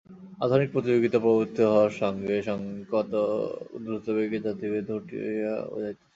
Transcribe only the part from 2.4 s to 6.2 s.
সঙ্গে কত দ্রুতবেগে জাতিভেদ উঠিয়া যাইতেছে।